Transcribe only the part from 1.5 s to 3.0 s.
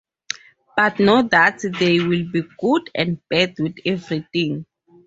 there will be good